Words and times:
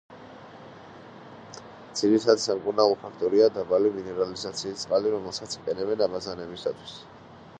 ძირითადი 1.99 2.43
სამკურნალო 2.45 2.95
ფაქტორია 3.03 3.51
დაბალი 3.59 3.93
მინერალიზაციის 3.99 4.81
წყალი, 4.85 5.11
რომელსაც 5.17 5.55
იყენებენ 5.59 6.05
აბაზანებისათვის. 6.09 6.99